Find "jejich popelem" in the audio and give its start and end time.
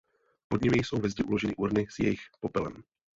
1.99-2.83